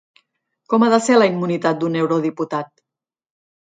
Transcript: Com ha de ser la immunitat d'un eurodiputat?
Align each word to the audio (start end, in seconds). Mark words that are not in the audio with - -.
Com 0.73 0.85
ha 0.85 0.89
de 0.95 0.99
ser 1.09 1.19
la 1.21 1.29
immunitat 1.35 1.81
d'un 1.85 2.01
eurodiputat? 2.03 2.77